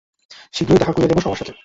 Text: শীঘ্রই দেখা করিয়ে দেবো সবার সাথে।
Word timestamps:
শীঘ্রই 0.53 0.79
দেখা 0.79 0.93
করিয়ে 0.93 1.09
দেবো 1.09 1.21
সবার 1.21 1.39
সাথে। 1.41 1.53